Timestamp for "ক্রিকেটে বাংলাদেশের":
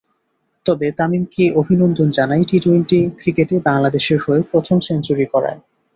3.19-4.19